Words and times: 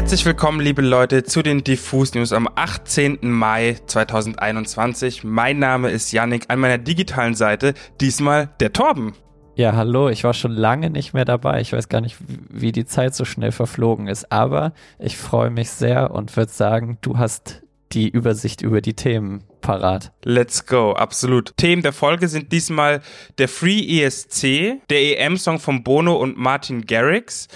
Herzlich 0.00 0.24
willkommen, 0.24 0.60
liebe 0.60 0.80
Leute, 0.80 1.24
zu 1.24 1.42
den 1.42 1.62
Diffus 1.62 2.14
News 2.14 2.32
am 2.32 2.48
18. 2.54 3.18
Mai 3.20 3.76
2021. 3.84 5.24
Mein 5.24 5.58
Name 5.58 5.90
ist 5.90 6.10
Yannick, 6.10 6.46
an 6.48 6.58
meiner 6.58 6.78
digitalen 6.78 7.34
Seite 7.34 7.74
diesmal 8.00 8.48
der 8.60 8.72
Torben. 8.72 9.12
Ja, 9.56 9.76
hallo, 9.76 10.08
ich 10.08 10.24
war 10.24 10.32
schon 10.32 10.52
lange 10.52 10.88
nicht 10.88 11.12
mehr 11.12 11.26
dabei. 11.26 11.60
Ich 11.60 11.74
weiß 11.74 11.90
gar 11.90 12.00
nicht, 12.00 12.16
wie 12.48 12.72
die 12.72 12.86
Zeit 12.86 13.14
so 13.14 13.26
schnell 13.26 13.52
verflogen 13.52 14.08
ist, 14.08 14.32
aber 14.32 14.72
ich 14.98 15.18
freue 15.18 15.50
mich 15.50 15.68
sehr 15.68 16.12
und 16.12 16.34
würde 16.34 16.50
sagen, 16.50 16.96
du 17.02 17.18
hast 17.18 17.62
die 17.92 18.08
Übersicht 18.08 18.62
über 18.62 18.80
die 18.80 18.94
Themen 18.94 19.44
parat. 19.60 20.12
Let's 20.24 20.64
go, 20.64 20.92
absolut. 20.92 21.54
Themen 21.58 21.82
der 21.82 21.92
Folge 21.92 22.28
sind 22.28 22.52
diesmal 22.52 23.02
der 23.36 23.48
Free 23.48 24.02
ESC, 24.02 24.80
der 24.88 25.20
EM-Song 25.20 25.58
von 25.58 25.84
Bono 25.84 26.14
und 26.16 26.38
Martin 26.38 26.86
Garrix, 26.86 27.48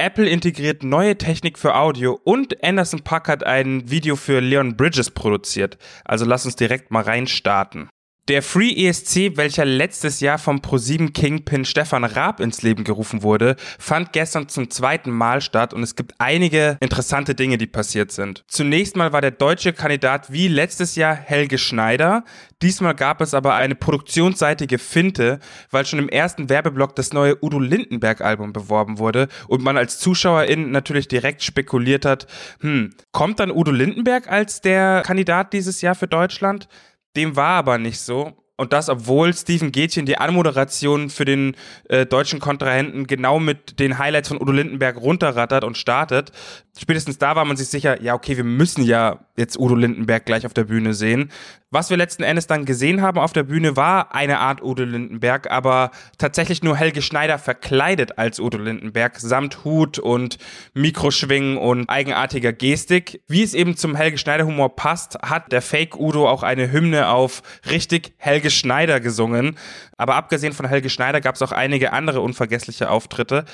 Apple 0.00 0.28
integriert 0.28 0.84
neue 0.84 1.18
Technik 1.18 1.58
für 1.58 1.74
Audio 1.74 2.20
und 2.22 2.62
Anderson 2.62 3.00
Pack 3.02 3.26
hat 3.26 3.42
ein 3.42 3.90
Video 3.90 4.14
für 4.14 4.38
Leon 4.38 4.76
Bridges 4.76 5.10
produziert. 5.10 5.76
Also 6.04 6.24
lass 6.24 6.46
uns 6.46 6.54
direkt 6.54 6.92
mal 6.92 7.02
reinstarten. 7.02 7.88
Der 8.28 8.42
Free 8.42 8.86
ESC, 8.86 9.38
welcher 9.38 9.64
letztes 9.64 10.20
Jahr 10.20 10.36
vom 10.36 10.60
ProSieben 10.60 11.14
Kingpin 11.14 11.64
Stefan 11.64 12.04
Raab 12.04 12.40
ins 12.40 12.60
Leben 12.60 12.84
gerufen 12.84 13.22
wurde, 13.22 13.56
fand 13.78 14.12
gestern 14.12 14.50
zum 14.50 14.68
zweiten 14.68 15.10
Mal 15.10 15.40
statt 15.40 15.72
und 15.72 15.82
es 15.82 15.96
gibt 15.96 16.12
einige 16.18 16.76
interessante 16.80 17.34
Dinge, 17.34 17.56
die 17.56 17.66
passiert 17.66 18.12
sind. 18.12 18.44
Zunächst 18.46 18.96
mal 18.96 19.14
war 19.14 19.22
der 19.22 19.30
deutsche 19.30 19.72
Kandidat 19.72 20.30
wie 20.30 20.46
letztes 20.46 20.94
Jahr 20.94 21.14
Helge 21.14 21.56
Schneider. 21.56 22.22
Diesmal 22.60 22.94
gab 22.94 23.22
es 23.22 23.32
aber 23.32 23.54
eine 23.54 23.74
produktionsseitige 23.74 24.76
Finte, 24.76 25.38
weil 25.70 25.86
schon 25.86 25.98
im 25.98 26.10
ersten 26.10 26.50
Werbeblock 26.50 26.96
das 26.96 27.14
neue 27.14 27.42
Udo 27.42 27.58
Lindenberg 27.58 28.20
Album 28.20 28.52
beworben 28.52 28.98
wurde 28.98 29.28
und 29.46 29.62
man 29.62 29.78
als 29.78 29.98
Zuschauerin 30.00 30.70
natürlich 30.70 31.08
direkt 31.08 31.42
spekuliert 31.42 32.04
hat, 32.04 32.26
hm, 32.60 32.90
kommt 33.10 33.40
dann 33.40 33.50
Udo 33.50 33.70
Lindenberg 33.70 34.30
als 34.30 34.60
der 34.60 35.02
Kandidat 35.06 35.54
dieses 35.54 35.80
Jahr 35.80 35.94
für 35.94 36.08
Deutschland? 36.08 36.68
Dem 37.16 37.36
war 37.36 37.58
aber 37.58 37.78
nicht 37.78 38.00
so. 38.00 38.34
Und 38.60 38.72
das, 38.72 38.88
obwohl 38.88 39.32
Steven 39.34 39.70
Gätchen 39.70 40.04
die 40.04 40.18
Anmoderation 40.18 41.10
für 41.10 41.24
den 41.24 41.54
äh, 41.88 42.06
deutschen 42.06 42.40
Kontrahenten 42.40 43.06
genau 43.06 43.38
mit 43.38 43.78
den 43.78 43.98
Highlights 43.98 44.28
von 44.28 44.40
Udo 44.42 44.50
Lindenberg 44.50 44.96
runterrattert 44.96 45.62
und 45.62 45.78
startet. 45.78 46.32
Spätestens 46.80 47.18
da 47.18 47.34
war 47.34 47.44
man 47.44 47.56
sich 47.56 47.68
sicher, 47.68 48.00
ja, 48.00 48.14
okay, 48.14 48.36
wir 48.36 48.44
müssen 48.44 48.84
ja 48.84 49.18
jetzt 49.36 49.58
Udo 49.58 49.74
Lindenberg 49.74 50.24
gleich 50.24 50.46
auf 50.46 50.54
der 50.54 50.64
Bühne 50.64 50.94
sehen. 50.94 51.30
Was 51.70 51.90
wir 51.90 51.98
letzten 51.98 52.22
Endes 52.22 52.46
dann 52.46 52.64
gesehen 52.64 53.02
haben 53.02 53.18
auf 53.18 53.34
der 53.34 53.42
Bühne 53.42 53.76
war 53.76 54.14
eine 54.14 54.38
Art 54.38 54.62
Udo 54.62 54.84
Lindenberg, 54.84 55.50
aber 55.50 55.90
tatsächlich 56.16 56.62
nur 56.62 56.76
Helge 56.76 57.02
Schneider 57.02 57.38
verkleidet 57.38 58.16
als 58.16 58.40
Udo 58.40 58.56
Lindenberg, 58.56 59.18
samt 59.18 59.64
Hut 59.64 59.98
und 59.98 60.38
Mikroschwingen 60.72 61.58
und 61.58 61.90
eigenartiger 61.90 62.54
Gestik. 62.54 63.22
Wie 63.28 63.42
es 63.42 63.52
eben 63.52 63.76
zum 63.76 63.96
Helge 63.96 64.16
Schneider 64.16 64.46
Humor 64.46 64.76
passt, 64.76 65.18
hat 65.20 65.52
der 65.52 65.60
Fake 65.60 65.98
Udo 65.98 66.28
auch 66.28 66.42
eine 66.42 66.72
Hymne 66.72 67.08
auf 67.08 67.42
richtig 67.68 68.14
Helge 68.16 68.50
Schneider 68.50 69.00
gesungen. 69.00 69.58
Aber 69.98 70.14
abgesehen 70.14 70.54
von 70.54 70.66
Helge 70.66 70.88
Schneider 70.88 71.20
gab 71.20 71.34
es 71.34 71.42
auch 71.42 71.52
einige 71.52 71.92
andere 71.92 72.22
unvergessliche 72.22 72.88
Auftritte. 72.88 73.44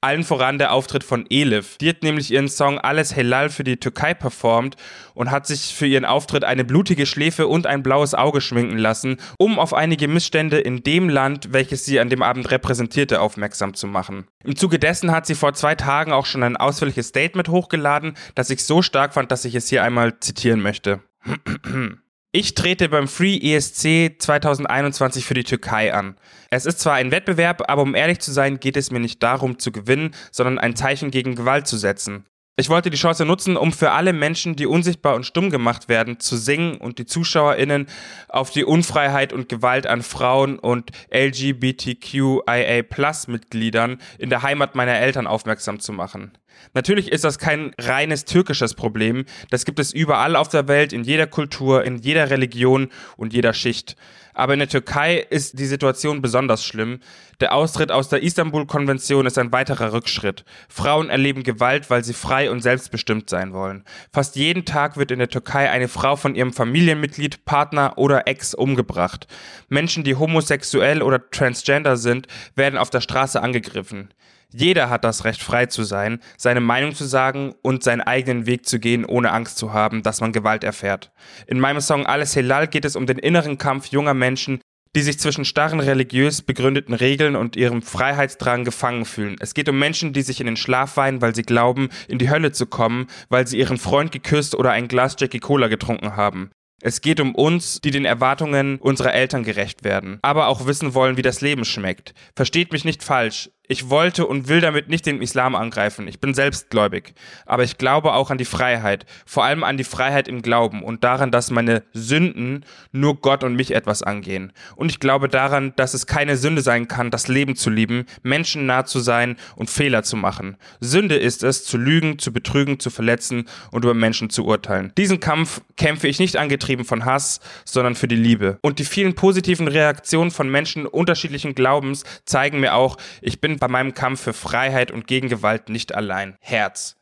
Allen 0.00 0.22
voran 0.22 0.58
der 0.58 0.72
Auftritt 0.72 1.02
von 1.02 1.24
Elif. 1.28 1.78
Die 1.78 1.88
hat 1.88 2.02
nämlich 2.02 2.30
ihren 2.30 2.48
Song 2.48 2.73
Alles 2.78 3.14
Helal 3.14 3.50
für 3.50 3.64
die 3.64 3.78
Türkei 3.78 4.14
performt 4.14 4.76
und 5.14 5.30
hat 5.30 5.46
sich 5.46 5.74
für 5.74 5.86
ihren 5.86 6.04
Auftritt 6.04 6.44
eine 6.44 6.64
blutige 6.64 7.06
Schläfe 7.06 7.46
und 7.46 7.66
ein 7.66 7.82
blaues 7.82 8.14
Auge 8.14 8.40
schminken 8.40 8.78
lassen, 8.78 9.18
um 9.38 9.58
auf 9.58 9.74
einige 9.74 10.08
Missstände 10.08 10.58
in 10.58 10.82
dem 10.82 11.08
Land, 11.08 11.52
welches 11.52 11.84
sie 11.84 12.00
an 12.00 12.10
dem 12.10 12.22
Abend 12.22 12.50
repräsentierte, 12.50 13.20
aufmerksam 13.20 13.74
zu 13.74 13.86
machen. 13.86 14.26
Im 14.44 14.56
Zuge 14.56 14.78
dessen 14.78 15.10
hat 15.10 15.26
sie 15.26 15.34
vor 15.34 15.54
zwei 15.54 15.74
Tagen 15.74 16.12
auch 16.12 16.26
schon 16.26 16.42
ein 16.42 16.56
ausführliches 16.56 17.08
Statement 17.08 17.48
hochgeladen, 17.48 18.14
das 18.34 18.50
ich 18.50 18.64
so 18.64 18.82
stark 18.82 19.14
fand, 19.14 19.30
dass 19.30 19.44
ich 19.44 19.54
es 19.54 19.68
hier 19.68 19.82
einmal 19.82 20.20
zitieren 20.20 20.60
möchte. 20.60 21.00
Ich 22.36 22.54
trete 22.54 22.88
beim 22.88 23.06
Free 23.06 23.36
ESC 23.36 24.20
2021 24.20 25.24
für 25.24 25.34
die 25.34 25.44
Türkei 25.44 25.94
an. 25.94 26.16
Es 26.50 26.66
ist 26.66 26.80
zwar 26.80 26.94
ein 26.94 27.12
Wettbewerb, 27.12 27.70
aber 27.70 27.82
um 27.82 27.94
ehrlich 27.94 28.18
zu 28.18 28.32
sein, 28.32 28.58
geht 28.58 28.76
es 28.76 28.90
mir 28.90 28.98
nicht 28.98 29.22
darum 29.22 29.60
zu 29.60 29.70
gewinnen, 29.70 30.16
sondern 30.32 30.58
ein 30.58 30.74
Zeichen 30.74 31.12
gegen 31.12 31.36
Gewalt 31.36 31.68
zu 31.68 31.76
setzen. 31.76 32.26
Ich 32.56 32.68
wollte 32.68 32.88
die 32.88 32.96
Chance 32.96 33.24
nutzen, 33.24 33.56
um 33.56 33.72
für 33.72 33.90
alle 33.90 34.12
Menschen, 34.12 34.54
die 34.54 34.66
unsichtbar 34.66 35.16
und 35.16 35.26
stumm 35.26 35.50
gemacht 35.50 35.88
werden, 35.88 36.20
zu 36.20 36.36
singen 36.36 36.76
und 36.76 37.00
die 37.00 37.04
ZuschauerInnen 37.04 37.88
auf 38.28 38.52
die 38.52 38.62
Unfreiheit 38.62 39.32
und 39.32 39.48
Gewalt 39.48 39.88
an 39.88 40.02
Frauen 40.02 40.60
und 40.60 40.92
LGBTQIA-Plus-Mitgliedern 41.12 43.98
in 44.18 44.30
der 44.30 44.44
Heimat 44.44 44.76
meiner 44.76 44.94
Eltern 44.94 45.26
aufmerksam 45.26 45.80
zu 45.80 45.92
machen. 45.92 46.30
Natürlich 46.74 47.10
ist 47.10 47.24
das 47.24 47.40
kein 47.40 47.72
reines 47.76 48.24
türkisches 48.24 48.74
Problem. 48.74 49.24
Das 49.50 49.64
gibt 49.64 49.80
es 49.80 49.92
überall 49.92 50.36
auf 50.36 50.48
der 50.48 50.68
Welt, 50.68 50.92
in 50.92 51.02
jeder 51.02 51.26
Kultur, 51.26 51.84
in 51.84 51.96
jeder 51.96 52.30
Religion 52.30 52.88
und 53.16 53.32
jeder 53.32 53.52
Schicht. 53.52 53.96
Aber 54.34 54.52
in 54.52 54.58
der 54.58 54.68
Türkei 54.68 55.16
ist 55.18 55.58
die 55.58 55.66
Situation 55.66 56.20
besonders 56.20 56.64
schlimm. 56.64 57.00
Der 57.40 57.54
Austritt 57.54 57.90
aus 57.90 58.08
der 58.08 58.22
Istanbul-Konvention 58.22 59.26
ist 59.26 59.38
ein 59.38 59.52
weiterer 59.52 59.92
Rückschritt. 59.92 60.44
Frauen 60.68 61.08
erleben 61.08 61.44
Gewalt, 61.44 61.88
weil 61.88 62.04
sie 62.04 62.12
frei 62.12 62.50
und 62.50 62.60
selbstbestimmt 62.60 63.30
sein 63.30 63.52
wollen. 63.52 63.84
Fast 64.12 64.36
jeden 64.36 64.64
Tag 64.64 64.96
wird 64.96 65.12
in 65.12 65.20
der 65.20 65.28
Türkei 65.28 65.70
eine 65.70 65.88
Frau 65.88 66.16
von 66.16 66.34
ihrem 66.34 66.52
Familienmitglied, 66.52 67.44
Partner 67.44 67.94
oder 67.96 68.26
Ex 68.26 68.54
umgebracht. 68.54 69.26
Menschen, 69.68 70.04
die 70.04 70.16
homosexuell 70.16 71.00
oder 71.00 71.30
transgender 71.30 71.96
sind, 71.96 72.26
werden 72.56 72.78
auf 72.78 72.90
der 72.90 73.00
Straße 73.00 73.40
angegriffen. 73.40 74.10
Jeder 74.56 74.88
hat 74.88 75.02
das 75.02 75.24
Recht, 75.24 75.42
frei 75.42 75.66
zu 75.66 75.82
sein, 75.82 76.20
seine 76.36 76.60
Meinung 76.60 76.94
zu 76.94 77.04
sagen 77.04 77.56
und 77.62 77.82
seinen 77.82 78.02
eigenen 78.02 78.46
Weg 78.46 78.66
zu 78.66 78.78
gehen, 78.78 79.04
ohne 79.04 79.32
Angst 79.32 79.58
zu 79.58 79.72
haben, 79.72 80.04
dass 80.04 80.20
man 80.20 80.30
Gewalt 80.30 80.62
erfährt. 80.62 81.10
In 81.48 81.58
meinem 81.58 81.80
Song 81.80 82.06
Alles 82.06 82.36
Helal 82.36 82.68
geht 82.68 82.84
es 82.84 82.94
um 82.94 83.06
den 83.06 83.18
inneren 83.18 83.58
Kampf 83.58 83.88
junger 83.88 84.14
Menschen, 84.14 84.60
die 84.94 85.02
sich 85.02 85.18
zwischen 85.18 85.44
starren 85.44 85.80
religiös 85.80 86.40
begründeten 86.40 86.94
Regeln 86.94 87.34
und 87.34 87.56
ihrem 87.56 87.82
Freiheitsdrang 87.82 88.62
gefangen 88.62 89.06
fühlen. 89.06 89.34
Es 89.40 89.54
geht 89.54 89.68
um 89.68 89.76
Menschen, 89.76 90.12
die 90.12 90.22
sich 90.22 90.38
in 90.38 90.46
den 90.46 90.56
Schlaf 90.56 90.96
weinen, 90.96 91.20
weil 91.20 91.34
sie 91.34 91.42
glauben, 91.42 91.88
in 92.06 92.18
die 92.18 92.30
Hölle 92.30 92.52
zu 92.52 92.66
kommen, 92.66 93.08
weil 93.28 93.48
sie 93.48 93.58
ihren 93.58 93.78
Freund 93.78 94.12
geküsst 94.12 94.54
oder 94.54 94.70
ein 94.70 94.86
Glas 94.86 95.16
Jackie 95.18 95.40
Cola 95.40 95.66
getrunken 95.66 96.14
haben. 96.14 96.52
Es 96.80 97.00
geht 97.00 97.18
um 97.18 97.34
uns, 97.34 97.80
die 97.80 97.90
den 97.90 98.04
Erwartungen 98.04 98.78
unserer 98.78 99.14
Eltern 99.14 99.42
gerecht 99.42 99.84
werden, 99.84 100.18
aber 100.22 100.48
auch 100.48 100.66
wissen 100.66 100.92
wollen, 100.94 101.16
wie 101.16 101.22
das 101.22 101.40
Leben 101.40 101.64
schmeckt. 101.64 102.12
Versteht 102.36 102.72
mich 102.72 102.84
nicht 102.84 103.02
falsch 103.02 103.50
ich 103.66 103.88
wollte 103.88 104.26
und 104.26 104.48
will 104.48 104.60
damit 104.60 104.88
nicht 104.88 105.06
den 105.06 105.22
Islam 105.22 105.54
angreifen. 105.54 106.06
Ich 106.06 106.20
bin 106.20 106.34
selbstgläubig. 106.34 107.14
Aber 107.46 107.64
ich 107.64 107.78
glaube 107.78 108.12
auch 108.12 108.30
an 108.30 108.36
die 108.36 108.44
Freiheit. 108.44 109.06
Vor 109.24 109.44
allem 109.44 109.64
an 109.64 109.78
die 109.78 109.84
Freiheit 109.84 110.28
im 110.28 110.42
Glauben 110.42 110.82
und 110.82 111.02
daran, 111.02 111.30
dass 111.30 111.50
meine 111.50 111.82
Sünden 111.94 112.66
nur 112.92 113.16
Gott 113.16 113.42
und 113.42 113.56
mich 113.56 113.74
etwas 113.74 114.02
angehen. 114.02 114.52
Und 114.76 114.90
ich 114.90 115.00
glaube 115.00 115.28
daran, 115.28 115.72
dass 115.76 115.94
es 115.94 116.06
keine 116.06 116.36
Sünde 116.36 116.60
sein 116.60 116.88
kann, 116.88 117.10
das 117.10 117.28
Leben 117.28 117.56
zu 117.56 117.70
lieben, 117.70 118.04
Menschen 118.22 118.66
nah 118.66 118.84
zu 118.84 119.00
sein 119.00 119.36
und 119.56 119.70
Fehler 119.70 120.02
zu 120.02 120.16
machen. 120.16 120.58
Sünde 120.80 121.16
ist 121.16 121.42
es, 121.42 121.64
zu 121.64 121.78
lügen, 121.78 122.18
zu 122.18 122.34
betrügen, 122.34 122.78
zu 122.80 122.90
verletzen 122.90 123.46
und 123.70 123.84
über 123.84 123.94
Menschen 123.94 124.28
zu 124.28 124.44
urteilen. 124.44 124.92
Diesen 124.98 125.20
Kampf 125.20 125.62
kämpfe 125.78 126.06
ich 126.06 126.18
nicht 126.18 126.36
angetrieben 126.36 126.84
von 126.84 127.06
Hass, 127.06 127.40
sondern 127.64 127.94
für 127.94 128.08
die 128.08 128.14
Liebe. 128.16 128.58
Und 128.60 128.78
die 128.78 128.84
vielen 128.84 129.14
positiven 129.14 129.68
Reaktionen 129.68 130.30
von 130.30 130.50
Menschen 130.50 130.86
unterschiedlichen 130.86 131.54
Glaubens 131.54 132.04
zeigen 132.26 132.60
mir 132.60 132.74
auch, 132.74 132.98
ich 133.22 133.40
bin 133.40 133.53
bei 133.58 133.68
meinem 133.68 133.94
Kampf 133.94 134.22
für 134.22 134.32
Freiheit 134.32 134.90
und 134.90 135.06
gegen 135.06 135.28
Gewalt 135.28 135.68
nicht 135.68 135.94
allein. 135.94 136.36
Herz. 136.40 136.96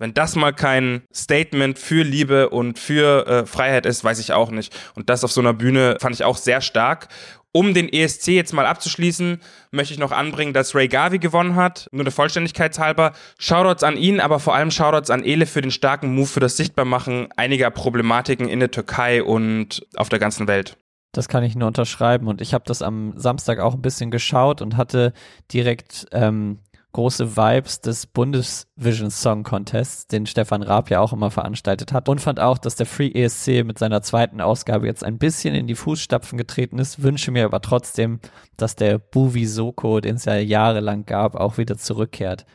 Wenn 0.00 0.14
das 0.14 0.34
mal 0.34 0.52
kein 0.52 1.02
Statement 1.14 1.78
für 1.78 2.02
Liebe 2.02 2.48
und 2.48 2.78
für 2.78 3.26
äh, 3.26 3.46
Freiheit 3.46 3.84
ist, 3.84 4.02
weiß 4.02 4.18
ich 4.18 4.32
auch 4.32 4.50
nicht. 4.50 4.74
Und 4.94 5.10
das 5.10 5.24
auf 5.24 5.30
so 5.30 5.42
einer 5.42 5.52
Bühne 5.52 5.98
fand 6.00 6.14
ich 6.14 6.24
auch 6.24 6.38
sehr 6.38 6.62
stark. 6.62 7.08
Um 7.52 7.74
den 7.74 7.92
ESC 7.92 8.28
jetzt 8.28 8.54
mal 8.54 8.64
abzuschließen, 8.64 9.40
möchte 9.72 9.92
ich 9.92 10.00
noch 10.00 10.12
anbringen, 10.12 10.54
dass 10.54 10.74
Ray 10.74 10.88
Garvey 10.88 11.18
gewonnen 11.18 11.54
hat. 11.54 11.88
Nur 11.92 12.04
der 12.04 12.14
Vollständigkeit 12.14 12.78
halber. 12.78 13.12
Shoutouts 13.38 13.82
an 13.82 13.98
ihn, 13.98 14.20
aber 14.20 14.40
vor 14.40 14.54
allem 14.54 14.70
Shoutouts 14.70 15.10
an 15.10 15.22
Ele 15.22 15.44
für 15.44 15.60
den 15.60 15.70
starken 15.70 16.14
Move 16.14 16.28
für 16.28 16.40
das 16.40 16.56
Sichtbarmachen 16.56 17.28
einiger 17.36 17.70
Problematiken 17.70 18.48
in 18.48 18.60
der 18.60 18.70
Türkei 18.70 19.22
und 19.22 19.86
auf 19.96 20.08
der 20.08 20.18
ganzen 20.18 20.48
Welt. 20.48 20.78
Das 21.12 21.28
kann 21.28 21.42
ich 21.42 21.56
nur 21.56 21.68
unterschreiben. 21.68 22.28
Und 22.28 22.40
ich 22.40 22.54
habe 22.54 22.64
das 22.66 22.82
am 22.82 23.14
Samstag 23.16 23.58
auch 23.58 23.74
ein 23.74 23.82
bisschen 23.82 24.10
geschaut 24.10 24.62
und 24.62 24.76
hatte 24.76 25.12
direkt 25.52 26.06
ähm, 26.12 26.60
große 26.92 27.36
Vibes 27.36 27.80
des 27.80 28.06
Bundesvision 28.06 29.10
Song 29.10 29.42
Contests, 29.42 30.06
den 30.06 30.26
Stefan 30.26 30.62
Raab 30.62 30.90
ja 30.90 31.00
auch 31.00 31.12
immer 31.12 31.30
veranstaltet 31.30 31.92
hat. 31.92 32.08
Und 32.08 32.20
fand 32.20 32.40
auch, 32.40 32.58
dass 32.58 32.76
der 32.76 32.86
Free 32.86 33.10
ESC 33.10 33.64
mit 33.64 33.78
seiner 33.78 34.02
zweiten 34.02 34.40
Ausgabe 34.40 34.86
jetzt 34.86 35.04
ein 35.04 35.18
bisschen 35.18 35.54
in 35.54 35.66
die 35.66 35.74
Fußstapfen 35.74 36.38
getreten 36.38 36.78
ist. 36.78 37.02
Wünsche 37.02 37.30
mir 37.30 37.44
aber 37.44 37.60
trotzdem, 37.60 38.20
dass 38.56 38.76
der 38.76 38.98
Buvi 38.98 39.46
Soko, 39.46 40.00
den 40.00 40.16
es 40.16 40.24
ja 40.24 40.36
jahrelang 40.36 41.06
gab, 41.06 41.34
auch 41.34 41.58
wieder 41.58 41.76
zurückkehrt. 41.76 42.46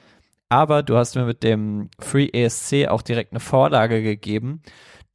Aber 0.47 0.83
du 0.83 0.95
hast 0.95 1.15
mir 1.15 1.25
mit 1.25 1.43
dem 1.43 1.89
Free 1.99 2.29
ESC 2.31 2.87
auch 2.87 3.01
direkt 3.01 3.33
eine 3.33 3.39
Vorlage 3.39 4.01
gegeben 4.01 4.61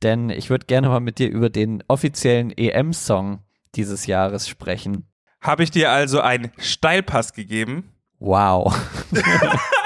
denn 0.02 0.30
ich 0.30 0.50
würde 0.50 0.66
gerne 0.66 0.88
mal 0.88 1.00
mit 1.00 1.18
dir 1.18 1.28
über 1.28 1.50
den 1.50 1.82
offiziellen 1.88 2.50
EM-Song 2.50 3.40
dieses 3.74 4.06
Jahres 4.06 4.48
sprechen. 4.48 5.06
Habe 5.40 5.62
ich 5.62 5.70
dir 5.70 5.90
also 5.90 6.20
einen 6.20 6.52
Steilpass 6.58 7.32
gegeben? 7.32 7.90
Wow. 8.18 8.76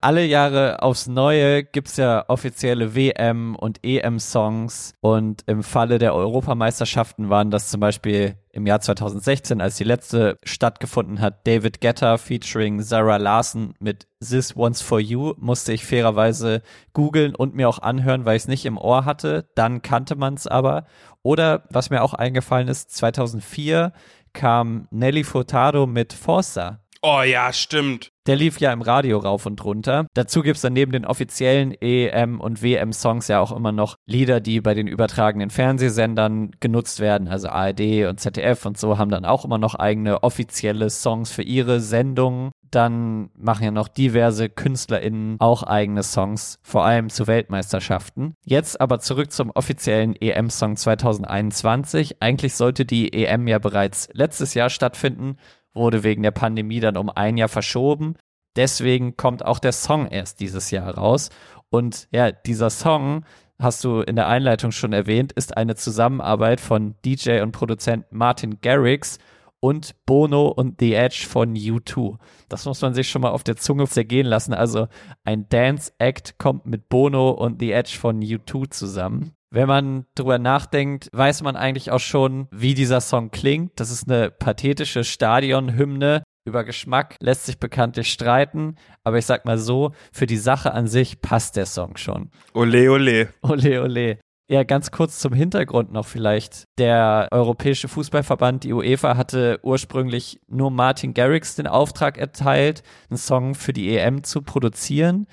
alle 0.00 0.24
Jahre 0.24 0.82
aufs 0.82 1.06
Neue 1.06 1.62
gibt's 1.62 1.96
ja 1.96 2.24
offizielle 2.28 2.94
WM- 2.94 3.54
und 3.54 3.80
EM-Songs 3.84 4.94
und 5.00 5.42
im 5.46 5.62
Falle 5.62 5.98
der 5.98 6.14
Europameisterschaften 6.14 7.28
waren 7.28 7.50
das 7.50 7.68
zum 7.68 7.80
Beispiel 7.80 8.36
im 8.52 8.66
Jahr 8.66 8.80
2016, 8.80 9.60
als 9.60 9.76
die 9.76 9.84
letzte 9.84 10.38
stattgefunden 10.42 11.20
hat, 11.20 11.46
David 11.46 11.80
Guetta 11.80 12.16
featuring 12.16 12.80
Sarah 12.80 13.18
Larson 13.18 13.74
mit 13.78 14.08
This 14.20 14.56
Once 14.56 14.82
For 14.82 14.98
You, 14.98 15.34
musste 15.38 15.72
ich 15.72 15.84
fairerweise 15.84 16.62
googeln 16.92 17.34
und 17.34 17.54
mir 17.54 17.68
auch 17.68 17.78
anhören, 17.80 18.24
weil 18.24 18.36
ich 18.36 18.42
es 18.44 18.48
nicht 18.48 18.66
im 18.66 18.78
Ohr 18.78 19.04
hatte. 19.04 19.48
Dann 19.54 19.82
kannte 19.82 20.16
man 20.16 20.34
es 20.34 20.46
aber. 20.46 20.86
Oder, 21.22 21.64
was 21.70 21.90
mir 21.90 22.02
auch 22.02 22.14
eingefallen 22.14 22.68
ist, 22.68 22.90
2004 22.96 23.92
kam 24.32 24.88
Nelly 24.90 25.24
Furtado 25.24 25.86
mit 25.86 26.12
Forza. 26.12 26.80
Oh 27.02 27.22
ja, 27.22 27.50
stimmt. 27.52 28.10
Der 28.26 28.36
lief 28.36 28.60
ja 28.60 28.72
im 28.72 28.82
Radio 28.82 29.18
rauf 29.18 29.46
und 29.46 29.64
runter. 29.64 30.06
Dazu 30.12 30.42
gibt's 30.42 30.60
dann 30.60 30.74
neben 30.74 30.92
den 30.92 31.06
offiziellen 31.06 31.72
EM- 31.72 32.40
und 32.40 32.62
WM-Songs 32.62 33.28
ja 33.28 33.40
auch 33.40 33.52
immer 33.52 33.72
noch 33.72 33.96
Lieder, 34.06 34.40
die 34.40 34.60
bei 34.60 34.74
den 34.74 34.86
übertragenen 34.86 35.48
Fernsehsendern 35.48 36.50
genutzt 36.60 37.00
werden. 37.00 37.26
Also 37.26 37.48
ARD 37.48 38.06
und 38.06 38.20
ZDF 38.20 38.66
und 38.66 38.76
so 38.76 38.98
haben 38.98 39.10
dann 39.10 39.24
auch 39.24 39.46
immer 39.46 39.56
noch 39.56 39.74
eigene 39.74 40.22
offizielle 40.22 40.90
Songs 40.90 41.32
für 41.32 41.42
ihre 41.42 41.80
Sendungen. 41.80 42.50
Dann 42.70 43.30
machen 43.34 43.64
ja 43.64 43.70
noch 43.70 43.88
diverse 43.88 44.48
KünstlerInnen 44.50 45.36
auch 45.40 45.62
eigene 45.62 46.02
Songs, 46.02 46.58
vor 46.62 46.84
allem 46.84 47.08
zu 47.08 47.26
Weltmeisterschaften. 47.26 48.34
Jetzt 48.44 48.80
aber 48.80 49.00
zurück 49.00 49.32
zum 49.32 49.50
offiziellen 49.50 50.14
EM-Song 50.14 50.76
2021. 50.76 52.22
Eigentlich 52.22 52.54
sollte 52.54 52.84
die 52.84 53.12
EM 53.12 53.48
ja 53.48 53.58
bereits 53.58 54.08
letztes 54.12 54.54
Jahr 54.54 54.70
stattfinden 54.70 55.36
wurde 55.74 56.02
wegen 56.02 56.22
der 56.22 56.30
Pandemie 56.30 56.80
dann 56.80 56.96
um 56.96 57.10
ein 57.10 57.36
Jahr 57.36 57.48
verschoben. 57.48 58.16
Deswegen 58.56 59.16
kommt 59.16 59.44
auch 59.44 59.58
der 59.58 59.72
Song 59.72 60.06
erst 60.08 60.40
dieses 60.40 60.70
Jahr 60.70 60.94
raus. 60.94 61.30
Und 61.70 62.08
ja, 62.10 62.32
dieser 62.32 62.70
Song, 62.70 63.24
hast 63.60 63.84
du 63.84 64.00
in 64.00 64.16
der 64.16 64.26
Einleitung 64.26 64.72
schon 64.72 64.92
erwähnt, 64.92 65.32
ist 65.32 65.56
eine 65.56 65.76
Zusammenarbeit 65.76 66.60
von 66.60 66.94
DJ 67.04 67.40
und 67.40 67.52
Produzent 67.52 68.06
Martin 68.10 68.60
Garrix 68.60 69.18
und 69.60 69.94
Bono 70.06 70.48
und 70.48 70.80
The 70.80 70.94
Edge 70.94 71.26
von 71.28 71.54
U2. 71.54 72.16
Das 72.48 72.64
muss 72.64 72.80
man 72.80 72.94
sich 72.94 73.08
schon 73.08 73.22
mal 73.22 73.30
auf 73.30 73.44
der 73.44 73.56
Zunge 73.56 73.86
zergehen 73.86 74.26
lassen. 74.26 74.54
Also 74.54 74.88
ein 75.22 75.48
Dance-Act 75.48 76.38
kommt 76.38 76.66
mit 76.66 76.88
Bono 76.88 77.30
und 77.30 77.60
The 77.60 77.72
Edge 77.72 77.96
von 77.98 78.20
U2 78.20 78.70
zusammen. 78.70 79.36
Wenn 79.52 79.66
man 79.66 80.06
drüber 80.14 80.38
nachdenkt, 80.38 81.08
weiß 81.12 81.42
man 81.42 81.56
eigentlich 81.56 81.90
auch 81.90 81.98
schon, 81.98 82.46
wie 82.52 82.74
dieser 82.74 83.00
Song 83.00 83.32
klingt. 83.32 83.72
Das 83.80 83.90
ist 83.90 84.08
eine 84.08 84.30
pathetische 84.30 85.02
Stadionhymne. 85.02 86.22
Über 86.44 86.62
Geschmack 86.64 87.16
lässt 87.20 87.46
sich 87.46 87.58
bekanntlich 87.58 88.12
streiten, 88.12 88.76
aber 89.04 89.18
ich 89.18 89.26
sag 89.26 89.44
mal 89.44 89.58
so, 89.58 89.90
für 90.12 90.26
die 90.26 90.36
Sache 90.36 90.72
an 90.72 90.86
sich 90.86 91.20
passt 91.20 91.56
der 91.56 91.66
Song 91.66 91.96
schon. 91.96 92.30
Ole, 92.54 92.90
ole. 92.90 93.28
Ole, 93.42 93.82
ole. 93.82 94.18
Ja, 94.50 94.64
ganz 94.64 94.90
kurz 94.90 95.20
zum 95.20 95.32
Hintergrund 95.32 95.92
noch 95.92 96.06
vielleicht. 96.06 96.64
Der 96.76 97.28
Europäische 97.30 97.86
Fußballverband, 97.86 98.64
die 98.64 98.72
UEFA, 98.72 99.16
hatte 99.16 99.60
ursprünglich 99.62 100.40
nur 100.48 100.72
Martin 100.72 101.14
Garrix 101.14 101.54
den 101.54 101.68
Auftrag 101.68 102.18
erteilt, 102.18 102.82
einen 103.10 103.16
Song 103.16 103.54
für 103.54 103.72
die 103.72 103.96
EM 103.96 104.24
zu 104.24 104.42
produzieren. 104.42 105.28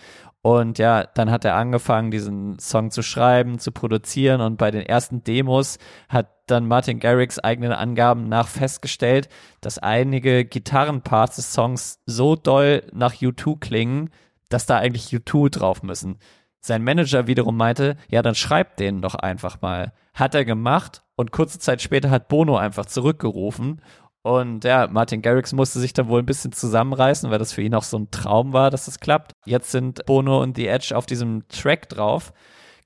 Und 0.48 0.78
ja, 0.78 1.04
dann 1.04 1.30
hat 1.30 1.44
er 1.44 1.56
angefangen, 1.56 2.10
diesen 2.10 2.58
Song 2.58 2.90
zu 2.90 3.02
schreiben, 3.02 3.60
zu 3.60 3.74
produzieren 3.74 4.40
und 4.40 4.56
bei 4.56 4.72
den 4.72 4.82
ersten 4.82 5.22
Demos 5.22 5.78
hat 6.08 6.30
dann 6.46 6.70
Martin 6.70 7.02
Garrix 7.02 7.38
eigenen 7.38 7.74
Angaben 7.74 8.30
nach 8.30 8.48
festgestellt, 8.48 9.28
dass 9.60 9.78
einige 9.78 10.46
Gitarrenparts 10.46 11.36
des 11.36 11.52
Songs 11.52 12.00
so 12.06 12.38
doll 12.38 12.84
nach 12.94 13.16
U2 13.16 13.60
klingen, 13.60 14.10
dass 14.48 14.66
da 14.66 14.78
eigentlich 14.78 15.08
U2 15.08 15.50
drauf 15.50 15.84
müssen. 15.84 16.18
Sein 16.62 16.82
Manager 16.82 17.28
wiederum 17.28 17.58
meinte, 17.58 17.98
ja, 18.10 18.22
dann 18.22 18.34
schreibt 18.34 18.80
den 18.80 19.02
doch 19.02 19.16
einfach 19.16 19.60
mal. 19.60 19.92
Hat 20.14 20.34
er 20.34 20.46
gemacht 20.46 21.04
und 21.18 21.34
kurze 21.34 21.60
Zeit 21.60 21.82
später 21.82 22.10
hat 22.10 22.30
Bono 22.30 22.56
einfach 22.56 22.86
zurückgerufen 22.86 23.82
und 24.28 24.66
ja, 24.66 24.88
Martin 24.92 25.22
Garrix 25.22 25.54
musste 25.54 25.80
sich 25.80 25.94
dann 25.94 26.10
wohl 26.10 26.22
ein 26.22 26.26
bisschen 26.26 26.52
zusammenreißen, 26.52 27.32
weil 27.32 27.40
das 27.40 27.54
für 27.54 27.62
ihn 27.62 27.74
auch 27.74 27.84
so 27.84 27.98
ein 27.98 28.12
Traum 28.12 28.52
war, 28.52 28.70
dass 28.70 28.84
das 28.84 29.00
klappt. 29.00 29.32
Jetzt 29.46 29.72
sind 29.72 30.06
Bono 30.06 30.42
und 30.42 30.58
The 30.58 30.68
Edge 30.68 30.98
auf 30.98 31.06
diesem 31.06 31.48
Track 31.48 31.88
drauf. 31.88 32.34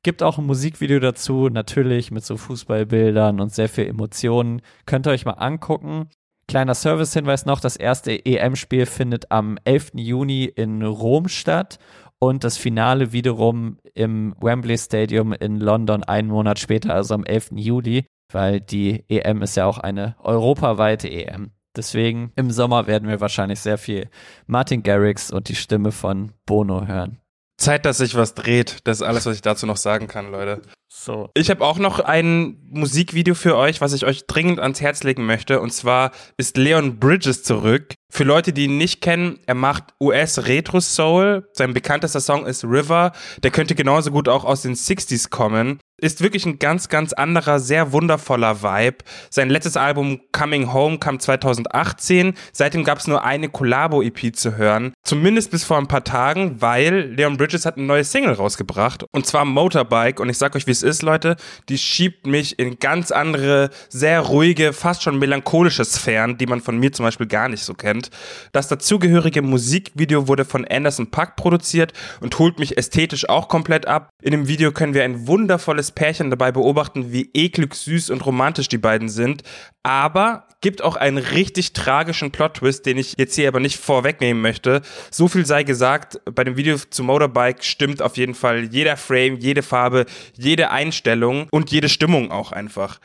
Gibt 0.03 0.21
auch 0.21 0.37
ein 0.37 0.45
Musikvideo 0.45 0.99
dazu, 0.99 1.49
natürlich 1.49 2.11
mit 2.11 2.23
so 2.23 2.37
Fußballbildern 2.37 3.39
und 3.39 3.51
sehr 3.51 3.69
viel 3.69 3.87
Emotionen. 3.87 4.61
Könnt 4.85 5.07
ihr 5.07 5.11
euch 5.11 5.25
mal 5.25 5.31
angucken. 5.31 6.09
Kleiner 6.47 6.75
Service-Hinweis 6.75 7.47
noch, 7.47 7.59
das 7.59 7.75
erste 7.75 8.23
EM-Spiel 8.23 8.85
findet 8.85 9.31
am 9.31 9.57
11. 9.63 9.93
Juni 9.95 10.45
in 10.45 10.83
Rom 10.83 11.27
statt 11.27 11.79
und 12.19 12.43
das 12.43 12.57
Finale 12.57 13.13
wiederum 13.13 13.77
im 13.95 14.35
Wembley 14.39 14.77
Stadium 14.77 15.33
in 15.33 15.59
London 15.59 16.03
einen 16.03 16.27
Monat 16.27 16.59
später, 16.59 16.93
also 16.93 17.15
am 17.15 17.23
11. 17.23 17.53
Juli 17.55 18.05
weil 18.33 18.61
die 18.61 19.05
EM 19.09 19.41
ist 19.41 19.55
ja 19.55 19.65
auch 19.65 19.77
eine 19.77 20.15
europaweite 20.21 21.09
EM. 21.09 21.51
Deswegen 21.75 22.33
im 22.35 22.51
Sommer 22.51 22.87
werden 22.87 23.07
wir 23.07 23.21
wahrscheinlich 23.21 23.61
sehr 23.61 23.77
viel 23.77 24.09
Martin 24.45 24.83
Garrix 24.83 25.31
und 25.31 25.47
die 25.47 25.55
Stimme 25.55 25.91
von 25.91 26.33
Bono 26.45 26.85
hören. 26.85 27.21
Zeit, 27.57 27.85
dass 27.85 27.99
sich 27.99 28.15
was 28.15 28.33
dreht. 28.33 28.79
Das 28.85 28.97
ist 28.97 29.03
alles, 29.03 29.25
was 29.25 29.35
ich 29.35 29.41
dazu 29.41 29.65
noch 29.65 29.77
sagen 29.77 30.07
kann, 30.07 30.31
Leute. 30.31 30.61
So. 30.89 31.29
Ich 31.35 31.49
habe 31.49 31.63
auch 31.63 31.77
noch 31.77 31.99
ein 31.99 32.57
Musikvideo 32.69 33.35
für 33.35 33.55
euch, 33.55 33.79
was 33.79 33.93
ich 33.93 34.05
euch 34.05 34.25
dringend 34.25 34.59
ans 34.59 34.81
Herz 34.81 35.03
legen 35.03 35.25
möchte. 35.25 35.61
Und 35.61 35.71
zwar 35.71 36.11
ist 36.37 36.57
Leon 36.57 36.99
Bridges 36.99 37.43
zurück. 37.43 37.93
Für 38.11 38.23
Leute, 38.23 38.51
die 38.51 38.65
ihn 38.65 38.77
nicht 38.77 38.99
kennen, 38.99 39.39
er 39.45 39.55
macht 39.55 39.85
US 40.01 40.47
Retro 40.47 40.81
Soul. 40.81 41.47
Sein 41.53 41.73
bekanntester 41.73 42.19
Song 42.19 42.45
ist 42.45 42.65
River. 42.65 43.13
Der 43.43 43.51
könnte 43.51 43.75
genauso 43.75 44.11
gut 44.11 44.27
auch 44.27 44.43
aus 44.43 44.63
den 44.63 44.75
60s 44.75 45.29
kommen 45.29 45.79
ist 46.01 46.21
wirklich 46.21 46.45
ein 46.45 46.59
ganz, 46.59 46.89
ganz 46.89 47.13
anderer, 47.13 47.59
sehr 47.59 47.93
wundervoller 47.93 48.63
Vibe. 48.63 48.97
Sein 49.29 49.49
letztes 49.49 49.77
Album 49.77 50.19
Coming 50.31 50.73
Home 50.73 50.97
kam 50.97 51.19
2018. 51.19 52.33
Seitdem 52.51 52.83
gab 52.83 52.97
es 52.97 53.07
nur 53.07 53.23
eine 53.23 53.49
Collabo-EP 53.49 54.35
zu 54.35 54.57
hören. 54.57 54.93
Zumindest 55.03 55.51
bis 55.51 55.63
vor 55.63 55.77
ein 55.77 55.87
paar 55.87 56.03
Tagen, 56.03 56.59
weil 56.59 57.13
Leon 57.13 57.37
Bridges 57.37 57.65
hat 57.65 57.77
eine 57.77 57.85
neue 57.85 58.03
Single 58.03 58.33
rausgebracht. 58.33 59.05
Und 59.11 59.27
zwar 59.27 59.45
Motorbike. 59.45 60.19
Und 60.19 60.29
ich 60.29 60.39
sag 60.39 60.55
euch, 60.55 60.65
wie 60.65 60.71
es 60.71 60.81
ist, 60.81 61.03
Leute. 61.03 61.35
Die 61.69 61.77
schiebt 61.77 62.25
mich 62.25 62.57
in 62.57 62.79
ganz 62.79 63.11
andere, 63.11 63.69
sehr 63.89 64.21
ruhige, 64.21 64.73
fast 64.73 65.03
schon 65.03 65.19
melancholische 65.19 65.85
Sphären, 65.85 66.37
die 66.37 66.47
man 66.47 66.61
von 66.61 66.79
mir 66.79 66.91
zum 66.91 67.05
Beispiel 67.05 67.27
gar 67.27 67.47
nicht 67.47 67.63
so 67.63 67.75
kennt. 67.75 68.09
Das 68.53 68.67
dazugehörige 68.67 69.43
Musikvideo 69.43 70.27
wurde 70.27 70.45
von 70.45 70.65
Anderson 70.65 71.11
Puck 71.11 71.35
produziert 71.35 71.93
und 72.21 72.39
holt 72.39 72.57
mich 72.57 72.75
ästhetisch 72.77 73.29
auch 73.29 73.47
komplett 73.47 73.85
ab. 73.85 74.09
In 74.23 74.31
dem 74.31 74.47
Video 74.47 74.71
können 74.71 74.95
wir 74.95 75.03
ein 75.03 75.27
wundervolles 75.27 75.90
Pärchen 75.91 76.29
dabei 76.29 76.51
beobachten, 76.51 77.11
wie 77.11 77.29
eklig 77.33 77.75
süß 77.75 78.09
und 78.09 78.25
romantisch 78.25 78.69
die 78.69 78.77
beiden 78.77 79.09
sind. 79.09 79.43
Aber 79.83 80.47
gibt 80.61 80.83
auch 80.83 80.95
einen 80.95 81.17
richtig 81.17 81.73
tragischen 81.73 82.31
Plot-Twist, 82.31 82.85
den 82.85 82.97
ich 82.97 83.15
jetzt 83.17 83.35
hier 83.35 83.47
aber 83.47 83.59
nicht 83.59 83.77
vorwegnehmen 83.77 84.41
möchte. 84.41 84.81
So 85.09 85.27
viel 85.27 85.45
sei 85.45 85.63
gesagt, 85.63 86.19
bei 86.25 86.43
dem 86.43 86.55
Video 86.55 86.77
zu 86.77 87.03
Motorbike 87.03 87.63
stimmt 87.63 88.01
auf 88.01 88.17
jeden 88.17 88.35
Fall 88.35 88.65
jeder 88.65 88.97
Frame, 88.97 89.37
jede 89.37 89.63
Farbe, 89.63 90.05
jede 90.37 90.71
Einstellung 90.71 91.47
und 91.51 91.71
jede 91.71 91.89
Stimmung 91.89 92.31
auch 92.31 92.51
einfach. 92.51 92.99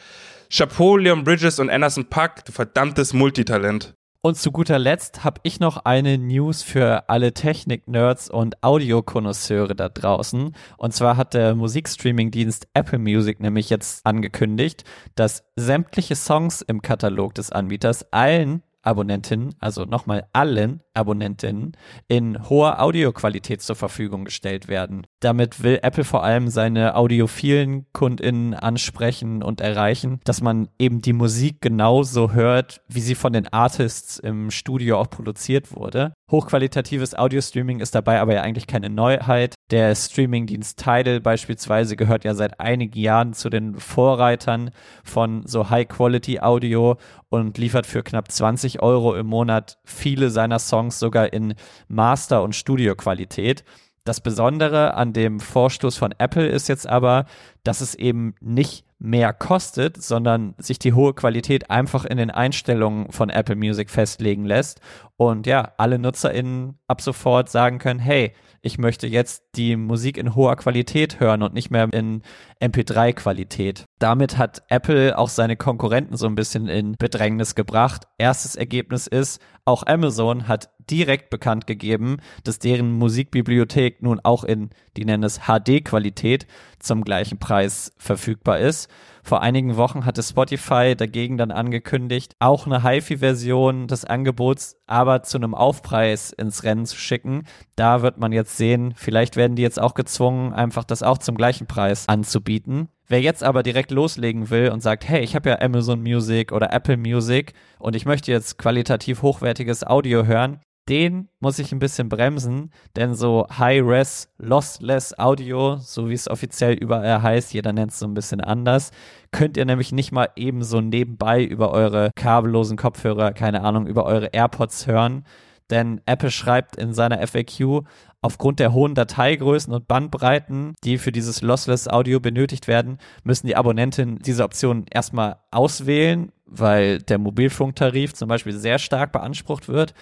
Chapeau, 0.50 0.96
Leon 0.96 1.24
Bridges 1.24 1.58
und 1.58 1.70
Anderson 1.70 2.06
Puck, 2.06 2.44
du 2.44 2.52
verdammtes 2.52 3.12
Multitalent. 3.12 3.94
Und 4.26 4.36
zu 4.36 4.50
guter 4.50 4.80
Letzt 4.80 5.22
habe 5.22 5.40
ich 5.44 5.60
noch 5.60 5.84
eine 5.84 6.18
News 6.18 6.64
für 6.64 7.08
alle 7.08 7.32
Technik-Nerds 7.32 8.28
und 8.28 8.60
Audiokonnoisseure 8.60 9.76
da 9.76 9.88
draußen. 9.88 10.52
Und 10.78 10.92
zwar 10.92 11.16
hat 11.16 11.32
der 11.32 11.54
Musikstreaming-Dienst 11.54 12.66
Apple 12.74 12.98
Music 12.98 13.38
nämlich 13.38 13.70
jetzt 13.70 14.04
angekündigt, 14.04 14.82
dass 15.14 15.44
sämtliche 15.54 16.16
Songs 16.16 16.60
im 16.60 16.82
Katalog 16.82 17.34
des 17.34 17.52
Anbieters 17.52 18.12
allen 18.12 18.64
Abonnentinnen, 18.86 19.54
also 19.58 19.84
nochmal 19.84 20.26
allen 20.32 20.80
Abonnentinnen, 20.94 21.72
in 22.08 22.48
hoher 22.48 22.80
Audioqualität 22.80 23.60
zur 23.60 23.76
Verfügung 23.76 24.24
gestellt 24.24 24.68
werden. 24.68 25.06
Damit 25.20 25.62
will 25.62 25.80
Apple 25.82 26.04
vor 26.04 26.22
allem 26.24 26.48
seine 26.48 26.94
audiophilen 26.94 27.86
KundInnen 27.92 28.54
ansprechen 28.54 29.42
und 29.42 29.60
erreichen, 29.60 30.20
dass 30.24 30.40
man 30.40 30.68
eben 30.78 31.02
die 31.02 31.12
Musik 31.12 31.60
genauso 31.60 32.32
hört, 32.32 32.82
wie 32.88 33.00
sie 33.00 33.14
von 33.14 33.32
den 33.32 33.48
Artists 33.48 34.18
im 34.18 34.50
Studio 34.50 34.98
auch 34.98 35.10
produziert 35.10 35.74
wurde. 35.74 36.12
Hochqualitatives 36.28 37.16
Audio-Streaming 37.16 37.78
ist 37.78 37.94
dabei 37.94 38.20
aber 38.20 38.34
ja 38.34 38.42
eigentlich 38.42 38.66
keine 38.66 38.90
Neuheit. 38.90 39.54
Der 39.70 39.94
Streamingdienst 39.94 40.76
Tidal 40.76 41.20
beispielsweise 41.20 41.94
gehört 41.94 42.24
ja 42.24 42.34
seit 42.34 42.58
einigen 42.58 42.98
Jahren 42.98 43.32
zu 43.32 43.48
den 43.48 43.76
Vorreitern 43.76 44.70
von 45.04 45.46
so 45.46 45.70
High-Quality-Audio 45.70 46.96
und 47.28 47.58
liefert 47.58 47.86
für 47.86 48.02
knapp 48.02 48.32
20 48.32 48.82
Euro 48.82 49.14
im 49.14 49.26
Monat 49.26 49.78
viele 49.84 50.30
seiner 50.30 50.58
Songs 50.58 50.98
sogar 50.98 51.32
in 51.32 51.54
Master- 51.86 52.42
und 52.42 52.56
Studio-Qualität. 52.56 53.62
Das 54.02 54.20
Besondere 54.20 54.94
an 54.94 55.12
dem 55.12 55.38
Vorstoß 55.40 55.96
von 55.96 56.14
Apple 56.18 56.46
ist 56.46 56.68
jetzt 56.68 56.88
aber, 56.88 57.26
dass 57.62 57.80
es 57.80 57.94
eben 57.94 58.34
nicht 58.40 58.85
mehr 58.98 59.32
kostet, 59.32 60.02
sondern 60.02 60.54
sich 60.58 60.78
die 60.78 60.94
hohe 60.94 61.12
Qualität 61.12 61.70
einfach 61.70 62.04
in 62.04 62.16
den 62.16 62.30
Einstellungen 62.30 63.12
von 63.12 63.28
Apple 63.28 63.56
Music 63.56 63.90
festlegen 63.90 64.46
lässt 64.46 64.80
und 65.18 65.46
ja, 65.46 65.72
alle 65.78 65.98
NutzerInnen 65.98 66.78
ab 66.86 67.00
sofort 67.00 67.48
sagen 67.48 67.78
können, 67.78 68.00
hey, 68.00 68.32
ich 68.60 68.78
möchte 68.78 69.06
jetzt 69.06 69.44
die 69.54 69.76
Musik 69.76 70.18
in 70.18 70.34
hoher 70.34 70.56
Qualität 70.56 71.20
hören 71.20 71.42
und 71.42 71.54
nicht 71.54 71.70
mehr 71.70 71.88
in 71.92 72.22
MP3-Qualität. 72.60 73.84
Damit 73.98 74.36
hat 74.36 74.64
Apple 74.68 75.16
auch 75.16 75.28
seine 75.28 75.56
Konkurrenten 75.56 76.16
so 76.16 76.26
ein 76.26 76.34
bisschen 76.34 76.68
in 76.68 76.96
Bedrängnis 76.98 77.54
gebracht. 77.54 78.06
Erstes 78.18 78.56
Ergebnis 78.56 79.06
ist, 79.06 79.40
auch 79.64 79.86
Amazon 79.86 80.48
hat 80.48 80.70
direkt 80.90 81.30
bekannt 81.30 81.66
gegeben, 81.66 82.18
dass 82.44 82.58
deren 82.58 82.92
Musikbibliothek 82.92 84.02
nun 84.02 84.20
auch 84.22 84.44
in, 84.44 84.70
die 84.96 85.04
nennen 85.04 85.24
es 85.24 85.40
HD-Qualität, 85.46 86.46
zum 86.78 87.04
gleichen 87.04 87.38
Preis 87.38 87.92
verfügbar 87.96 88.58
ist. 88.58 88.85
Vor 89.22 89.42
einigen 89.42 89.76
Wochen 89.76 90.04
hatte 90.04 90.22
Spotify 90.22 90.94
dagegen 90.96 91.36
dann 91.36 91.50
angekündigt, 91.50 92.34
auch 92.38 92.66
eine 92.66 92.82
HiFi-Version 92.82 93.88
des 93.88 94.04
Angebots, 94.04 94.76
aber 94.86 95.22
zu 95.22 95.38
einem 95.38 95.54
Aufpreis 95.54 96.32
ins 96.32 96.62
Rennen 96.62 96.86
zu 96.86 96.96
schicken. 96.96 97.42
Da 97.74 98.02
wird 98.02 98.18
man 98.18 98.32
jetzt 98.32 98.56
sehen, 98.56 98.94
vielleicht 98.96 99.36
werden 99.36 99.56
die 99.56 99.62
jetzt 99.62 99.80
auch 99.80 99.94
gezwungen, 99.94 100.52
einfach 100.52 100.84
das 100.84 101.02
auch 101.02 101.18
zum 101.18 101.36
gleichen 101.36 101.66
Preis 101.66 102.08
anzubieten. 102.08 102.88
Wer 103.08 103.20
jetzt 103.20 103.44
aber 103.44 103.62
direkt 103.62 103.90
loslegen 103.90 104.50
will 104.50 104.70
und 104.70 104.80
sagt, 104.80 105.08
hey, 105.08 105.22
ich 105.22 105.36
habe 105.36 105.50
ja 105.50 105.60
Amazon 105.60 106.02
Music 106.02 106.52
oder 106.52 106.72
Apple 106.72 106.96
Music 106.96 107.52
und 107.78 107.94
ich 107.94 108.04
möchte 108.04 108.32
jetzt 108.32 108.58
qualitativ 108.58 109.22
hochwertiges 109.22 109.84
Audio 109.86 110.26
hören, 110.26 110.60
den 110.88 111.28
muss 111.40 111.58
ich 111.58 111.72
ein 111.72 111.78
bisschen 111.78 112.08
bremsen, 112.08 112.70
denn 112.94 113.14
so 113.14 113.46
High-Res, 113.58 114.32
Lossless 114.38 115.18
Audio, 115.18 115.76
so 115.76 116.08
wie 116.08 116.14
es 116.14 116.28
offiziell 116.28 116.74
überall 116.74 117.22
heißt, 117.22 117.52
jeder 117.52 117.72
nennt 117.72 117.90
es 117.90 117.98
so 117.98 118.06
ein 118.06 118.14
bisschen 118.14 118.40
anders, 118.40 118.92
könnt 119.32 119.56
ihr 119.56 119.64
nämlich 119.64 119.92
nicht 119.92 120.12
mal 120.12 120.28
eben 120.36 120.62
so 120.62 120.80
nebenbei 120.80 121.44
über 121.44 121.72
eure 121.72 122.10
kabellosen 122.14 122.76
Kopfhörer, 122.76 123.32
keine 123.32 123.62
Ahnung, 123.62 123.86
über 123.86 124.04
eure 124.04 124.26
AirPods 124.26 124.86
hören. 124.86 125.24
Denn 125.70 126.00
Apple 126.06 126.30
schreibt 126.30 126.76
in 126.76 126.92
seiner 126.94 127.26
FAQ, 127.26 127.82
aufgrund 128.22 128.60
der 128.60 128.72
hohen 128.72 128.94
Dateigrößen 128.94 129.72
und 129.72 129.88
Bandbreiten, 129.88 130.74
die 130.84 130.98
für 130.98 131.12
dieses 131.12 131.42
Lossless 131.42 131.88
Audio 131.88 132.20
benötigt 132.20 132.68
werden, 132.68 132.98
müssen 133.24 133.46
die 133.46 133.56
Abonnenten 133.56 134.18
diese 134.20 134.44
Option 134.44 134.86
erstmal 134.90 135.36
auswählen, 135.50 136.30
weil 136.44 136.98
der 137.00 137.18
Mobilfunktarif 137.18 138.14
zum 138.14 138.28
Beispiel 138.28 138.52
sehr 138.52 138.78
stark 138.78 139.12
beansprucht 139.12 139.68
wird. 139.68 139.94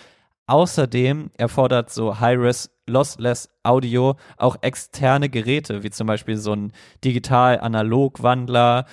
Außerdem 0.47 1.31
erfordert 1.39 1.91
so 1.91 2.21
High-Res 2.21 2.71
Lossless 2.87 3.49
Audio 3.63 4.17
auch 4.37 4.57
externe 4.61 5.31
Geräte, 5.31 5.83
wie 5.83 5.91
zum 5.91 6.07
Beispiel 6.07 6.37
so 6.37 6.53
ein 6.53 6.73
Digital-Analog-Wandler. 7.03 8.85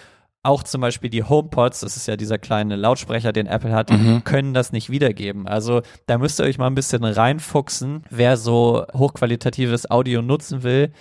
Auch 0.44 0.64
zum 0.64 0.82
Beispiel 0.82 1.10
die 1.10 1.24
HomePods, 1.24 1.82
das 1.82 1.98
ist 1.98 2.08
ja 2.08 2.16
dieser 2.16 2.40
kleine 2.40 2.76
Lautsprecher, 2.76 3.32
den 3.32 3.48
Apple 3.48 3.74
hat, 3.74 3.92
mhm. 3.92 4.24
können 4.24 4.54
das 4.54 4.72
nicht 4.72 4.90
wiedergeben. 4.90 5.46
Also 5.48 5.82
da 6.08 6.18
müsst 6.18 6.40
ihr 6.40 6.46
euch 6.46 6.58
mal 6.58 6.68
ein 6.68 6.76
bisschen 6.76 7.04
reinfuchsen, 7.04 8.04
wer 8.10 8.38
so 8.38 8.86
hochqualitatives 8.94 9.92
Audio 9.92 10.22
nutzen 10.22 10.64
will 10.64 10.94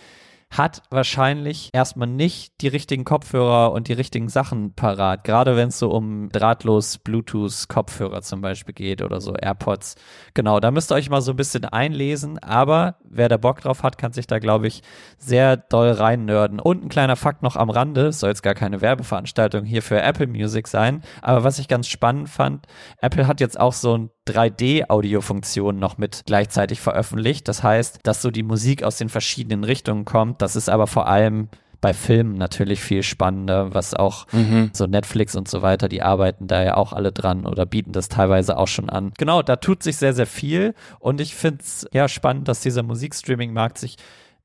hat 0.51 0.83
wahrscheinlich 0.91 1.71
erstmal 1.73 2.09
nicht 2.09 2.61
die 2.61 2.69
richtigen 2.69 3.05
Kopfhörer 3.05 3.71
und 3.73 3.87
die 3.87 3.93
richtigen 3.93 4.29
Sachen 4.29 4.75
parat. 4.75 5.23
Gerade 5.23 5.57
wenn 5.57 5.69
es 5.69 5.79
so 5.79 5.91
um 5.91 6.29
drahtlos 6.31 6.99
Bluetooth-Kopfhörer 6.99 8.23
zum 8.23 8.41
Beispiel 8.41 8.75
geht 8.75 9.01
oder 9.01 9.21
so 9.21 9.35
AirPods. 9.35 9.95
Genau, 10.35 10.59
da 10.59 10.73
müsst 10.73 10.91
ihr 10.91 10.97
euch 10.97 11.09
mal 11.09 11.21
so 11.21 11.33
ein 11.33 11.37
bisschen 11.37 11.65
einlesen. 11.65 12.39
Aber 12.41 12.97
wer 13.05 13.29
da 13.29 13.37
Bock 13.37 13.61
drauf 13.61 13.85
hat, 13.85 13.97
kann 13.97 14.13
sich 14.13 14.27
da, 14.27 14.41
glaube 14.41 14.67
ich, 14.67 14.83
sehr 15.19 15.57
doll 15.57 15.93
reinnörden. 15.93 16.59
Und 16.59 16.85
ein 16.85 16.89
kleiner 16.89 17.17
Fakt 17.17 17.43
noch 17.43 17.55
am 17.55 17.71
Rande, 17.71 18.13
soll 18.13 18.31
jetzt 18.31 18.43
gar 18.43 18.55
keine 18.55 18.81
Werbeveranstaltung 18.81 19.65
hier 19.65 19.83
für 19.83 20.03
Apple 20.03 20.27
Music 20.27 20.67
sein. 20.67 21.03
Aber 21.23 21.45
was 21.45 21.61
ich 21.61 21.69
ganz 21.69 21.87
spannend 21.87 22.29
fand, 22.29 22.67
Apple 23.01 23.29
hat 23.29 23.41
jetzt 23.41 23.59
auch 23.59 23.73
so 23.73 23.97
ein 23.97 24.11
3D-Audiofunktion 24.31 25.79
noch 25.79 25.99
mit 25.99 26.23
gleichzeitig 26.27 26.81
veröffentlicht. 26.81 27.49
Das 27.49 27.63
heißt, 27.63 28.01
dass 28.03 28.23
so 28.23 28.31
die 28.31 28.43
Musik 28.43 28.83
aus 28.83 28.97
den 28.97 29.09
verschiedenen 29.09 29.65
Richtungen 29.65 30.05
kommt. 30.05 30.43
Das 30.43 30.57
ist 30.57 30.69
aber 30.69 30.87
vor 30.87 31.07
allem 31.09 31.49
bei 31.81 31.95
Filmen 31.95 32.35
natürlich 32.35 32.81
viel 32.81 33.03
spannender, 33.03 33.75
was 33.75 33.95
auch 33.95 34.27
mhm. 34.33 34.71
so 34.73 34.87
Netflix 34.87 35.35
und 35.35 35.49
so 35.49 35.63
weiter, 35.63 35.89
die 35.89 36.03
arbeiten 36.03 36.47
da 36.47 36.63
ja 36.63 36.77
auch 36.77 36.93
alle 36.93 37.13
dran 37.13 37.47
oder 37.47 37.67
bieten 37.67 37.93
das 37.93 38.09
teilweise 38.09 38.59
auch 38.59 38.69
schon 38.69 38.91
an. 38.91 39.13
Genau, 39.17 39.43
da 39.43 39.57
tut 39.57 39.83
sich 39.83 39.97
sehr, 39.97 40.13
sehr 40.13 40.27
viel 40.27 40.75
und 40.99 41.21
ich 41.21 41.35
finde 41.35 41.61
es 41.61 41.87
ja 41.93 42.09
spannend, 42.09 42.49
dass 42.49 42.61
dieser 42.61 42.83
Musikstreaming-Markt 42.83 43.79
sich 43.79 43.97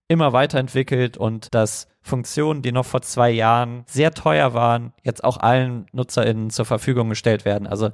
immer 0.07 0.33
weiterentwickelt 0.33 1.17
und 1.17 1.53
dass 1.53 1.87
Funktionen, 2.01 2.61
die 2.61 2.71
noch 2.71 2.85
vor 2.85 3.01
zwei 3.01 3.31
Jahren 3.31 3.83
sehr 3.87 4.11
teuer 4.11 4.53
waren, 4.53 4.93
jetzt 5.03 5.23
auch 5.23 5.37
allen 5.37 5.87
NutzerInnen 5.91 6.51
zur 6.51 6.65
Verfügung 6.65 7.09
gestellt 7.09 7.43
werden. 7.45 7.67
Also 7.67 7.89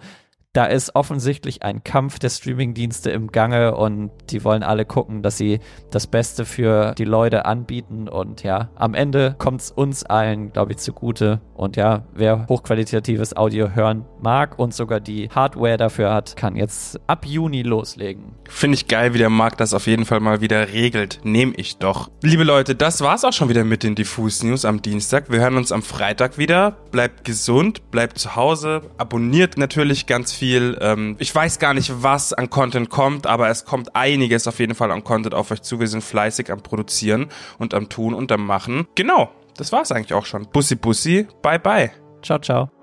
da 0.54 0.66
ist 0.66 0.96
offensichtlich 0.96 1.64
ein 1.64 1.84
Kampf 1.84 2.20
der 2.20 2.30
Streamingdienste 2.30 3.10
im 3.10 3.32
Gange 3.32 3.76
und 3.76 4.12
die 4.32 4.44
wollen 4.44 4.64
alle 4.64 4.84
gucken, 4.84 5.22
dass 5.22 5.38
sie 5.38 5.60
das 5.92 6.08
Beste 6.08 6.44
für 6.44 6.94
die 6.98 7.06
Leute 7.06 7.46
anbieten 7.46 8.10
und 8.10 8.44
ja, 8.44 8.70
am 8.76 8.94
Ende 8.94 9.36
kommt 9.38 9.62
es 9.62 9.72
uns 9.72 10.04
allen, 10.04 10.52
glaube 10.52 10.74
ich, 10.74 10.80
zugute 10.80 11.40
und 11.54 11.78
ja, 11.78 12.04
wer 12.14 12.48
hochqualitatives 12.50 13.38
Audio 13.38 13.70
hören 13.74 14.04
mag 14.20 14.60
und 14.60 14.74
sogar 14.74 15.00
die 15.00 15.30
Hardware 15.30 15.78
dafür 15.78 16.14
hat, 16.14 16.36
kann 16.36 16.58
jetzt 16.58 17.00
ab 17.08 17.26
Juni 17.26 17.62
loslegen. 17.62 18.36
Finde 18.50 18.76
ich 18.76 18.88
geil, 18.88 19.14
wie 19.14 19.20
der 19.20 19.30
Markt 19.30 19.62
das 19.62 19.74
auf 19.74 19.88
jeden 19.88 20.04
Fall 20.04 20.20
mal 20.20 20.42
wieder 20.42 20.74
regelt. 20.74 21.22
Nehme 21.24 21.54
ich 21.56 21.78
doch. 21.78 22.12
Liebe 22.24 22.44
Leute, 22.44 22.76
das 22.76 23.00
war's 23.00 23.24
auch 23.24 23.32
schon 23.32 23.48
wieder 23.48 23.64
mit 23.64 23.84
den 23.84 23.96
Diffus 23.96 24.44
News 24.44 24.66
am 24.66 24.82
Dienstag. 24.82 25.32
Wir 25.32 25.40
hören 25.40 25.56
uns 25.56 25.72
am 25.72 25.82
Freitag 25.82 26.38
wieder. 26.38 26.72
Bleibt 26.92 27.24
gesund, 27.24 27.90
bleibt 27.92 28.18
zu 28.18 28.36
Hause, 28.36 28.82
abonniert 28.98 29.58
natürlich 29.58 30.08
ganz 30.08 30.34
viel 30.34 30.41
viel. 30.42 30.76
Ähm, 30.82 31.18
ich 31.20 31.34
weiß 31.34 31.60
gar 31.60 31.76
nicht, 31.76 32.02
was 32.02 32.34
an 32.34 32.50
Content 32.50 32.90
kommt, 32.90 33.28
aber 33.28 33.50
es 33.50 33.64
kommt 33.64 33.96
einiges 33.96 34.48
auf 34.48 34.58
jeden 34.58 34.74
Fall 34.74 34.90
an 34.90 35.04
Content 35.04 35.36
auf 35.36 35.52
euch 35.52 35.62
zu. 35.62 35.80
Wir 35.80 35.88
sind 35.88 36.04
fleißig 36.04 36.52
am 36.52 36.64
Produzieren 36.64 37.28
und 37.60 37.76
am 37.76 37.90
Tun 37.90 38.16
und 38.16 38.32
am 38.32 38.48
Machen. 38.48 38.88
Genau, 38.96 39.30
das 39.56 39.72
war's 39.72 39.92
eigentlich 39.92 40.16
auch 40.16 40.26
schon. 40.26 40.48
Bussi 40.52 40.76
Bussi, 40.76 41.28
bye 41.44 41.60
bye. 41.60 41.92
Ciao, 42.24 42.40
ciao. 42.40 42.81